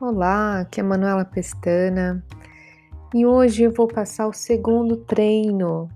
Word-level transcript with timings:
Olá, 0.00 0.60
aqui 0.60 0.78
é 0.78 0.82
Manuela 0.84 1.24
Pestana 1.24 2.24
e 3.12 3.26
hoje 3.26 3.64
eu 3.64 3.72
vou 3.72 3.88
passar 3.88 4.28
o 4.28 4.32
segundo 4.32 4.96
treino. 4.96 5.90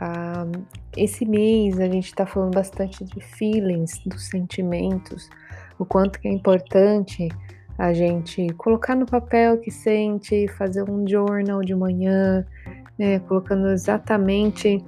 Ah, 0.00 0.46
esse 0.96 1.26
mês 1.26 1.78
a 1.78 1.84
gente 1.84 2.06
está 2.06 2.24
falando 2.24 2.54
bastante 2.54 3.04
de 3.04 3.20
feelings, 3.20 4.00
dos 4.06 4.26
sentimentos, 4.28 5.28
o 5.78 5.84
quanto 5.84 6.18
que 6.18 6.28
é 6.28 6.32
importante 6.32 7.28
a 7.76 7.92
gente 7.92 8.46
colocar 8.54 8.96
no 8.96 9.04
papel 9.04 9.56
o 9.56 9.58
que 9.58 9.70
sente, 9.70 10.48
fazer 10.56 10.88
um 10.88 11.06
journal 11.06 11.60
de 11.60 11.74
manhã, 11.74 12.42
né, 12.98 13.18
colocando 13.18 13.68
exatamente 13.68 14.82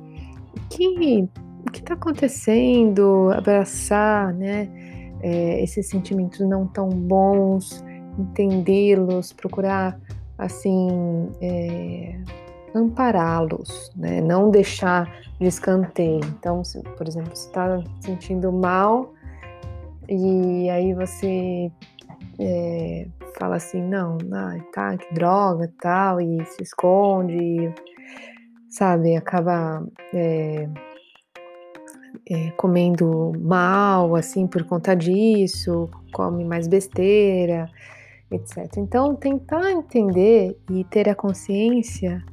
o 0.57 0.61
que 0.71 1.29
o 1.69 1.71
que 1.71 1.81
está 1.81 1.93
acontecendo, 1.93 3.31
abraçar, 3.31 4.33
né, 4.33 4.71
é, 5.21 5.63
esses 5.63 5.87
sentimentos 5.87 6.41
não 6.41 6.67
tão 6.67 6.89
bons 6.89 7.85
entendê-los, 8.19 9.33
procurar 9.33 9.99
assim 10.39 11.29
é, 11.41 12.19
ampará-los, 12.75 13.91
né? 13.97 14.21
não 14.21 14.51
deixar 14.51 15.11
de 15.41 15.47
escanteio. 15.47 16.21
Então, 16.39 16.63
se, 16.65 16.83
por 16.83 17.07
exemplo, 17.07 17.35
você 17.35 17.47
está 17.47 17.83
sentindo 18.01 18.53
mal 18.53 19.13
e 20.09 20.69
aí 20.71 20.95
você 20.95 21.71
é, 22.39 23.07
fala 23.39 23.57
assim, 23.57 23.83
não, 23.83 24.19
tá, 24.73 24.97
que 24.97 25.15
droga, 25.15 25.73
tal, 25.81 26.21
e 26.21 26.45
se 26.47 26.63
esconde, 26.63 27.73
sabe, 28.69 29.17
acaba 29.17 29.85
é, 30.15 30.69
é, 32.29 32.51
comendo 32.53 33.33
mal, 33.41 34.17
assim, 34.17 34.47
por 34.47 34.65
conta 34.65 34.95
disso, 34.95 35.89
come 36.13 36.45
mais 36.45 36.67
besteira, 36.67 37.71
etc. 38.31 38.77
Então, 38.79 39.15
tentar 39.15 39.71
entender 39.71 40.59
e 40.71 40.85
ter 40.85 41.09
a 41.09 41.15
consciência 41.15 42.25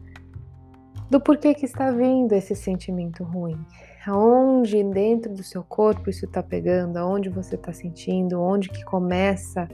do 1.09 1.19
porquê 1.19 1.53
que 1.53 1.65
está 1.65 1.91
vindo 1.91 2.33
esse 2.33 2.55
sentimento 2.55 3.23
ruim. 3.23 3.57
Aonde 4.05 4.83
dentro 4.83 5.33
do 5.33 5.43
seu 5.43 5.63
corpo 5.63 6.09
isso 6.09 6.25
está 6.25 6.41
pegando, 6.41 6.97
aonde 6.97 7.29
você 7.29 7.55
está 7.55 7.71
sentindo, 7.71 8.41
onde 8.41 8.69
que 8.69 8.83
começa 8.83 9.67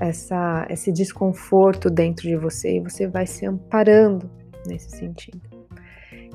essa, 0.00 0.66
esse 0.70 0.92
desconforto 0.92 1.90
dentro 1.90 2.28
de 2.28 2.36
você 2.36 2.76
e 2.76 2.80
você 2.80 3.08
vai 3.08 3.26
se 3.26 3.46
amparando 3.46 4.30
nesse 4.66 4.90
sentido. 4.96 5.40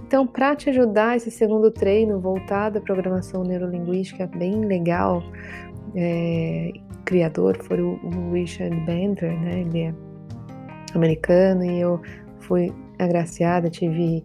Então, 0.07 0.27
para 0.27 0.55
te 0.55 0.69
ajudar, 0.69 1.17
esse 1.17 1.31
segundo 1.31 1.71
treino 1.71 2.19
voltado 2.19 2.77
à 2.77 2.81
programação 2.81 3.43
neurolinguística, 3.43 4.27
bem 4.27 4.65
legal, 4.65 5.23
é, 5.95 6.71
criador 7.05 7.57
foi 7.63 7.81
o, 7.81 7.99
o 8.03 8.31
Richard 8.33 8.75
Bandler, 8.81 9.39
né? 9.39 9.61
Ele 9.61 9.79
é 9.83 9.93
americano 10.93 11.63
e 11.63 11.79
eu 11.79 12.01
fui 12.39 12.73
agraciada, 12.99 13.69
tive, 13.69 14.23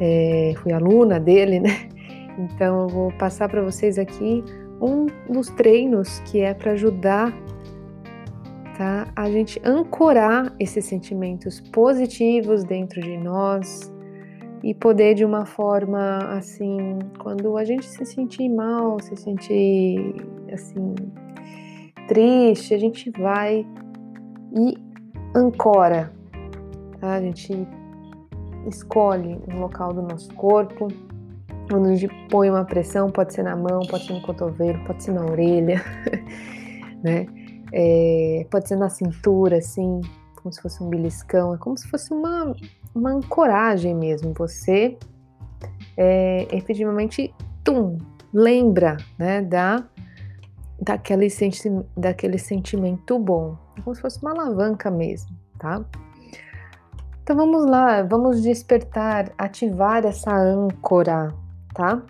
é, 0.00 0.52
fui 0.56 0.72
aluna 0.72 1.18
dele, 1.20 1.60
né? 1.60 1.70
Então 2.38 2.82
eu 2.82 2.88
vou 2.88 3.12
passar 3.18 3.50
para 3.50 3.60
vocês 3.60 3.98
aqui 3.98 4.42
um 4.80 5.06
dos 5.30 5.50
treinos 5.50 6.20
que 6.20 6.40
é 6.40 6.54
para 6.54 6.72
ajudar 6.72 7.34
tá? 8.78 9.08
a 9.14 9.30
gente 9.30 9.60
ancorar 9.62 10.54
esses 10.58 10.86
sentimentos 10.86 11.60
positivos 11.60 12.64
dentro 12.64 13.02
de 13.02 13.18
nós 13.18 13.92
e 14.62 14.74
poder 14.74 15.14
de 15.14 15.24
uma 15.24 15.46
forma 15.46 16.18
assim, 16.36 16.98
quando 17.18 17.56
a 17.56 17.64
gente 17.64 17.86
se 17.86 18.04
sentir 18.04 18.48
mal, 18.48 19.00
se 19.00 19.16
sentir 19.16 20.14
assim 20.52 20.94
triste, 22.06 22.74
a 22.74 22.78
gente 22.78 23.10
vai 23.10 23.66
e 24.52 24.76
ancora. 25.34 26.12
Tá? 27.00 27.14
A 27.14 27.20
gente 27.20 27.66
escolhe 28.66 29.40
um 29.48 29.60
local 29.60 29.92
do 29.92 30.02
nosso 30.02 30.32
corpo, 30.34 30.88
onde 31.72 31.88
a 31.88 31.94
gente 31.94 32.28
põe 32.28 32.50
uma 32.50 32.64
pressão, 32.64 33.08
pode 33.10 33.32
ser 33.32 33.44
na 33.44 33.56
mão, 33.56 33.80
pode 33.88 34.06
ser 34.06 34.12
no 34.12 34.22
cotovelo, 34.22 34.84
pode 34.84 35.02
ser 35.02 35.12
na 35.12 35.24
orelha, 35.24 35.82
né? 37.02 37.26
É, 37.72 38.44
pode 38.50 38.68
ser 38.68 38.76
na 38.76 38.88
cintura, 38.88 39.58
assim, 39.58 40.00
como 40.34 40.52
se 40.52 40.60
fosse 40.60 40.82
um 40.82 40.88
beliscão, 40.88 41.54
é 41.54 41.58
como 41.58 41.78
se 41.78 41.88
fosse 41.88 42.12
uma, 42.12 42.52
uma 42.94 43.10
ancoragem 43.10 43.94
mesmo. 43.94 44.32
Você 44.34 44.96
é, 45.96 46.46
efetivamente, 46.50 47.34
tum, 47.64 47.98
lembra, 48.32 48.96
né, 49.18 49.42
da 49.42 49.84
daquele, 50.80 51.28
senti 51.28 51.68
daquele 51.96 52.38
sentimento 52.38 53.18
bom. 53.18 53.56
Como 53.84 53.94
se 53.94 54.00
fosse 54.00 54.20
uma 54.22 54.30
alavanca 54.30 54.90
mesmo, 54.90 55.36
tá? 55.58 55.84
Então 57.22 57.36
vamos 57.36 57.66
lá, 57.66 58.02
vamos 58.02 58.42
despertar, 58.42 59.30
ativar 59.36 60.04
essa 60.04 60.34
âncora, 60.34 61.34
tá? 61.74 62.02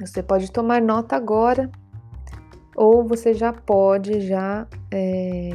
Você 0.00 0.22
pode 0.22 0.50
tomar 0.52 0.80
nota 0.80 1.16
agora, 1.16 1.70
ou 2.76 3.04
você 3.04 3.34
já 3.34 3.52
pode, 3.52 4.20
já 4.20 4.66
é, 4.96 5.50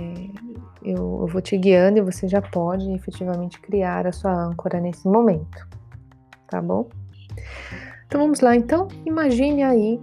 eu, 0.84 1.22
eu 1.22 1.28
vou 1.28 1.42
te 1.42 1.58
guiando 1.58 2.00
e 2.00 2.02
você 2.02 2.28
já 2.28 2.42
pode 2.42 2.92
efetivamente 2.94 3.60
criar 3.60 4.06
a 4.06 4.12
sua 4.12 4.32
âncora 4.32 4.80
nesse 4.80 5.08
momento, 5.08 5.68
tá 6.50 6.62
bom? 6.62 6.88
Então 8.06 8.22
vamos 8.22 8.42
lá, 8.42 8.56
então 8.56 8.88
imagine 9.06 9.64
aí 9.64 10.00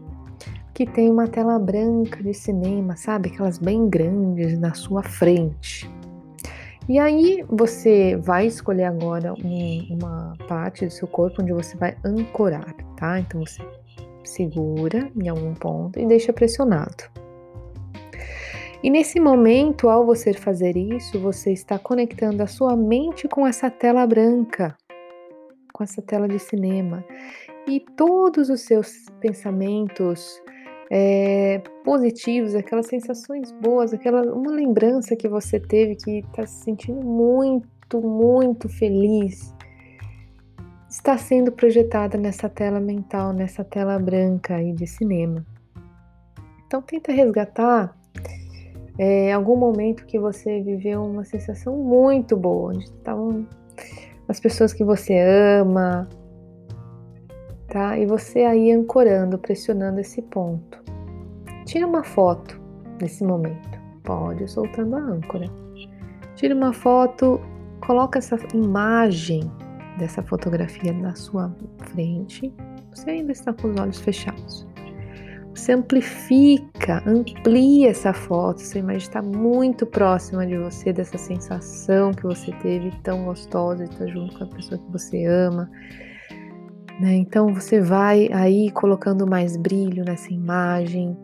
que 0.75 0.87
tem 0.87 1.11
uma 1.11 1.27
tela 1.27 1.59
branca 1.59 2.23
de 2.23 2.33
cinema, 2.33 2.97
sabe? 2.97 3.29
Aquelas 3.31 3.59
bem 3.59 3.89
grandes 3.89 4.59
na 4.59 4.75
sua 4.75 5.03
frente. 5.03 5.91
E 6.89 6.99
aí 6.99 7.45
você 7.49 8.17
vai 8.17 8.47
escolher 8.47 8.85
agora 8.85 9.35
um, 9.35 9.87
uma 9.91 10.35
parte 10.49 10.87
do 10.87 10.93
seu 10.93 11.07
corpo 11.07 11.43
onde 11.43 11.53
você 11.53 11.77
vai 11.77 11.97
ancorar, 12.05 12.75
tá? 12.97 13.21
Então 13.21 13.45
você 13.45 13.63
segura 14.25 15.11
em 15.15 15.29
algum 15.29 15.53
ponto 15.53 15.99
e 15.99 16.07
deixa 16.07 16.33
pressionado. 16.33 17.05
E 18.83 18.91
nesse 18.91 19.19
momento, 19.19 19.89
ao 19.89 20.07
você 20.07 20.33
fazer 20.33 20.77
isso, 20.77 21.19
você 21.19 21.53
está 21.53 21.79
conectando 21.79 22.43
a 22.43 22.47
sua 22.47 22.77
mente 22.77 23.27
com 23.27 23.45
essa 23.45 23.69
tela 23.69 24.07
branca, 24.07 24.77
com 25.73 25.83
essa 25.83 26.01
tela 26.01 26.29
de 26.29 26.39
cinema. 26.39 27.05
E 27.67 27.81
todos 27.81 28.49
os 28.49 28.61
seus 28.61 29.07
pensamentos, 29.21 30.41
é, 30.91 31.61
positivos, 31.85 32.55
aquelas 32.55 32.87
sensações 32.87 33.51
boas, 33.51 33.93
aquela 33.93 34.23
uma 34.23 34.53
lembrança 34.53 35.17
que 35.17 35.29
você 35.29 35.59
teve 35.59 35.97
que 35.97 36.21
está 36.21 36.47
se 36.47 36.63
sentindo 36.63 37.05
muito, 37.05 38.01
muito 38.01 38.69
feliz, 38.69 39.53
está 40.89 41.19
sendo 41.19 41.51
projetada 41.51 42.17
nessa 42.17 42.49
tela 42.49 42.79
mental, 42.79 43.33
nessa 43.33 43.65
tela 43.65 43.99
branca 43.99 44.55
aí 44.55 44.73
de 44.73 44.87
cinema. 44.87 45.45
Então 46.65 46.81
tenta 46.81 47.11
resgatar 47.11 47.98
é, 48.99 49.33
algum 49.33 49.57
momento 49.57 50.05
que 50.07 50.19
você 50.19 50.61
viveu 50.61 51.05
uma 51.05 51.25
sensação 51.25 51.77
muito 51.77 52.37
boa, 52.37 52.71
onde 52.71 52.85
estavam 52.85 53.47
as 54.27 54.41
pessoas 54.41 54.73
que 54.73 54.83
você 54.83 55.19
ama, 55.61 56.09
tá? 57.69 57.97
E 57.97 58.05
você 58.07 58.41
aí 58.41 58.73
ancorando, 58.73 59.39
pressionando 59.39 60.01
esse 60.01 60.21
ponto. 60.21 60.83
Tira 61.65 61.87
uma 61.87 62.03
foto 62.03 62.61
nesse 63.01 63.23
momento. 63.23 63.79
Pode 64.03 64.49
soltando 64.51 64.97
a 64.97 65.01
âncora. 65.01 65.47
Tira 66.35 66.55
uma 66.55 66.73
foto, 66.73 67.41
coloca 67.87 68.19
essa 68.19 68.37
imagem 68.53 69.41
dessa 69.99 70.23
fotografia 70.23 70.93
na 70.93 71.15
sua 71.15 71.55
frente. 71.79 72.53
Você 72.95 73.11
ainda 73.11 73.33
está 73.33 73.53
com 73.53 73.69
os 73.69 73.81
olhos 73.81 74.01
fechados. 74.01 74.67
Você 75.59 75.73
amplifica, 75.73 77.03
amplia 77.05 77.91
essa 77.91 78.13
foto. 78.13 78.61
Sua 78.63 78.79
imagem 78.79 79.03
está 79.03 79.21
muito 79.21 79.85
próxima 79.85 80.47
de 80.47 80.57
você, 80.57 80.93
dessa 80.93 81.19
sensação 81.19 82.13
que 82.13 82.23
você 82.23 82.53
teve 82.63 82.93
tão 83.03 83.25
gostosa 83.25 83.85
de 83.85 83.93
estar 83.93 84.07
junto 84.07 84.39
com 84.39 84.45
a 84.45 84.47
pessoa 84.47 84.81
que 84.81 84.93
você 84.93 85.27
ama. 85.27 85.69
Né? 87.01 87.17
Então 87.17 87.53
você 87.53 87.81
vai 87.81 88.33
aí 88.33 88.71
colocando 88.71 89.27
mais 89.27 89.57
brilho 89.57 90.05
nessa 90.05 90.33
imagem, 90.33 91.19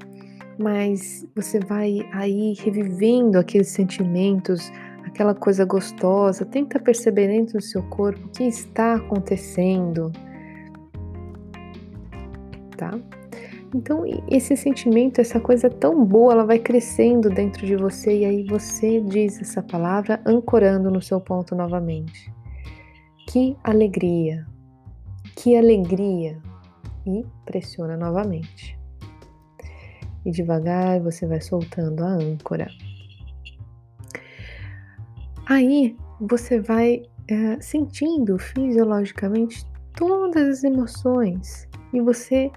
mas 0.58 1.24
você 1.34 1.60
vai 1.60 2.00
aí 2.12 2.54
revivendo 2.58 3.38
aqueles 3.38 3.68
sentimentos, 3.68 4.68
aquela 5.04 5.34
coisa 5.34 5.64
gostosa. 5.64 6.44
Tenta 6.44 6.80
perceber 6.80 7.28
dentro 7.28 7.58
do 7.58 7.62
seu 7.62 7.84
corpo 7.84 8.26
o 8.26 8.30
que 8.30 8.42
está 8.42 8.96
acontecendo, 8.96 10.10
tá? 12.76 12.90
Então, 13.74 14.04
esse 14.30 14.56
sentimento, 14.56 15.20
essa 15.20 15.40
coisa 15.40 15.68
tão 15.68 16.04
boa, 16.04 16.32
ela 16.32 16.46
vai 16.46 16.60
crescendo 16.60 17.28
dentro 17.28 17.66
de 17.66 17.74
você 17.74 18.20
e 18.20 18.24
aí 18.24 18.44
você 18.44 19.00
diz 19.00 19.40
essa 19.40 19.60
palavra 19.60 20.22
ancorando 20.24 20.92
no 20.92 21.02
seu 21.02 21.20
ponto 21.20 21.56
novamente. 21.56 22.32
Que 23.28 23.56
alegria, 23.64 24.46
que 25.34 25.56
alegria! 25.56 26.40
E 27.04 27.26
pressiona 27.44 27.96
novamente. 27.96 28.78
E 30.24 30.30
devagar 30.30 31.00
você 31.00 31.26
vai 31.26 31.40
soltando 31.40 32.04
a 32.04 32.10
âncora. 32.12 32.68
Aí 35.46 35.96
você 36.20 36.60
vai 36.60 37.02
é, 37.28 37.60
sentindo 37.60 38.38
fisiologicamente 38.38 39.66
todas 39.96 40.58
as 40.58 40.64
emoções 40.64 41.68
e 41.92 42.00
você 42.00 42.50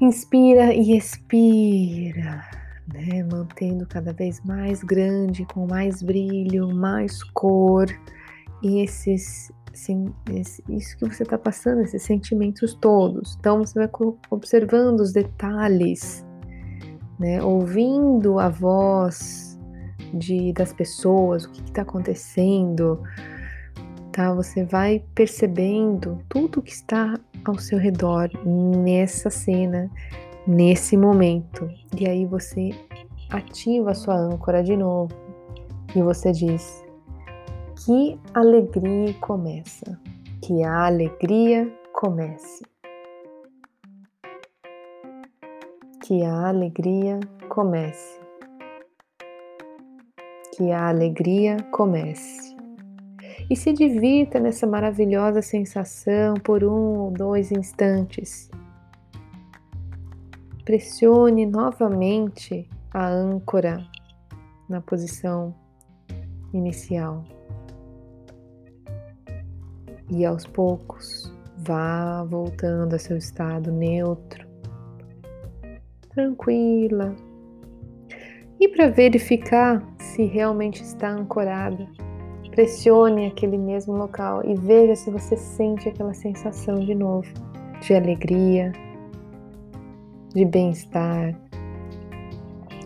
inspira 0.00 0.72
e 0.72 0.96
expira, 0.96 2.44
né? 2.92 3.22
Mantendo 3.30 3.86
cada 3.86 4.12
vez 4.12 4.40
mais 4.44 4.82
grande, 4.82 5.46
com 5.46 5.66
mais 5.66 6.02
brilho, 6.02 6.74
mais 6.74 7.22
cor 7.22 7.86
e 8.62 8.80
esses 8.82 9.52
Assim, 9.74 10.14
isso 10.68 10.96
que 10.96 11.04
você 11.04 11.24
está 11.24 11.36
passando, 11.36 11.80
esses 11.80 12.00
sentimentos 12.00 12.74
todos. 12.74 13.36
Então 13.40 13.58
você 13.58 13.76
vai 13.76 13.90
observando 14.30 15.00
os 15.00 15.12
detalhes, 15.12 16.24
né? 17.18 17.42
ouvindo 17.42 18.38
a 18.38 18.48
voz 18.48 19.58
de, 20.14 20.52
das 20.52 20.72
pessoas, 20.72 21.44
o 21.44 21.50
que 21.50 21.60
está 21.60 21.82
acontecendo, 21.82 23.02
tá? 24.12 24.32
Você 24.32 24.64
vai 24.64 25.04
percebendo 25.12 26.20
tudo 26.28 26.62
que 26.62 26.72
está 26.72 27.18
ao 27.44 27.58
seu 27.58 27.78
redor 27.78 28.30
nessa 28.44 29.30
cena, 29.30 29.90
nesse 30.46 30.96
momento. 30.96 31.68
E 31.98 32.06
aí 32.06 32.24
você 32.26 32.70
ativa 33.30 33.90
a 33.90 33.94
sua 33.94 34.16
âncora 34.16 34.62
de 34.62 34.76
novo 34.76 35.14
e 35.94 36.02
você 36.02 36.32
diz: 36.32 36.84
que 37.84 38.18
alegria 38.32 39.12
começa, 39.20 40.00
que 40.40 40.62
a 40.62 40.86
alegria 40.86 41.70
comece. 41.92 42.64
Que 46.02 46.22
a 46.22 46.48
alegria 46.48 47.18
comece. 47.48 48.20
Que 50.56 50.70
a 50.70 50.88
alegria 50.88 51.56
comece. 51.72 52.53
E 53.50 53.56
se 53.56 53.72
divirta 53.72 54.40
nessa 54.40 54.66
maravilhosa 54.66 55.42
sensação 55.42 56.34
por 56.34 56.64
um 56.64 56.98
ou 57.00 57.10
dois 57.10 57.52
instantes. 57.52 58.50
Pressione 60.64 61.44
novamente 61.44 62.68
a 62.90 63.06
âncora 63.06 63.84
na 64.68 64.80
posição 64.80 65.54
inicial 66.52 67.24
e 70.10 70.24
aos 70.24 70.46
poucos 70.46 71.32
vá 71.58 72.24
voltando 72.24 72.94
a 72.94 72.98
seu 72.98 73.16
estado 73.16 73.72
neutro, 73.72 74.46
tranquila. 76.10 77.14
E 78.60 78.68
para 78.68 78.88
verificar 78.88 79.82
se 79.98 80.24
realmente 80.24 80.82
está 80.82 81.10
ancorada, 81.10 81.88
pressione 82.54 83.26
aquele 83.26 83.58
mesmo 83.58 83.96
local 83.96 84.40
e 84.44 84.54
veja 84.54 84.94
se 84.94 85.10
você 85.10 85.36
sente 85.36 85.88
aquela 85.88 86.14
sensação 86.14 86.76
de 86.76 86.94
novo 86.94 87.26
de 87.80 87.92
alegria, 87.92 88.70
de 90.32 90.44
bem-estar. 90.44 91.34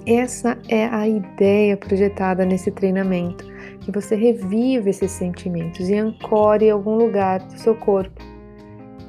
Essa 0.06 0.58
é 0.70 0.86
a 0.86 1.06
ideia 1.06 1.76
projetada 1.76 2.46
nesse 2.46 2.70
treinamento 2.70 3.46
que 3.82 3.92
você 3.92 4.16
revive 4.16 4.88
esses 4.88 5.10
sentimentos 5.10 5.90
e 5.90 5.94
ancore 5.94 6.64
em 6.64 6.70
algum 6.70 6.96
lugar 6.96 7.40
do 7.40 7.58
seu 7.58 7.74
corpo. 7.76 8.22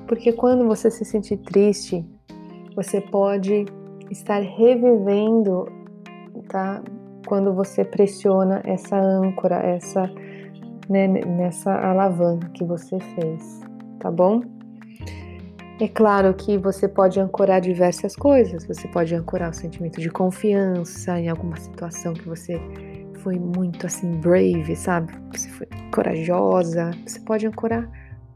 Porque 0.07 0.33
quando 0.33 0.67
você 0.67 0.91
se 0.91 1.05
sentir 1.05 1.37
triste, 1.37 2.05
você 2.75 2.99
pode 2.99 3.65
estar 4.11 4.41
revivendo, 4.41 5.71
tá? 6.49 6.83
Quando 7.25 7.53
você 7.53 7.85
pressiona 7.85 8.61
essa 8.65 8.97
âncora, 8.97 9.55
essa 9.55 10.11
né, 10.89 11.07
nessa 11.07 11.71
alavanca 11.71 12.49
que 12.49 12.63
você 12.63 12.99
fez, 12.99 13.61
tá 13.99 14.09
bom? 14.09 14.41
É 15.79 15.87
claro 15.87 16.33
que 16.33 16.57
você 16.57 16.89
pode 16.89 17.21
ancorar 17.21 17.61
diversas 17.61 18.13
coisas. 18.13 18.65
Você 18.65 18.85
pode 18.89 19.15
ancorar 19.15 19.51
o 19.51 19.53
sentimento 19.53 20.01
de 20.01 20.09
confiança 20.09 21.17
em 21.17 21.29
alguma 21.29 21.55
situação 21.55 22.13
que 22.13 22.27
você 22.27 22.59
foi 23.19 23.39
muito 23.39 23.85
assim 23.85 24.11
brave, 24.19 24.75
sabe? 24.75 25.13
Você 25.31 25.47
foi 25.49 25.67
corajosa. 25.93 26.91
Você 27.07 27.21
pode 27.21 27.47
ancorar 27.47 27.89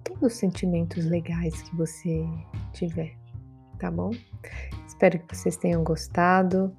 todos 0.05 0.23
os 0.23 0.33
sentimentos 0.35 1.03
legais 1.05 1.61
que 1.63 1.75
você 1.75 2.25
tiver, 2.71 3.11
tá 3.77 3.91
bom? 3.91 4.11
Espero 4.87 5.19
que 5.19 5.35
vocês 5.35 5.57
tenham 5.57 5.83
gostado. 5.83 6.73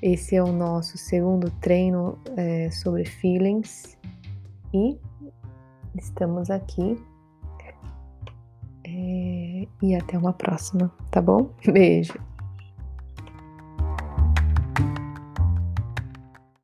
Esse 0.00 0.34
é 0.34 0.42
o 0.42 0.50
nosso 0.50 0.96
segundo 0.96 1.50
treino 1.60 2.18
é, 2.38 2.70
sobre 2.70 3.04
feelings 3.04 3.98
e 4.72 4.98
estamos 5.96 6.50
aqui. 6.50 7.00
É, 8.84 9.66
e 9.82 9.94
até 9.94 10.18
uma 10.18 10.32
próxima, 10.32 10.90
tá 11.10 11.20
bom? 11.20 11.50
Beijo! 11.70 12.29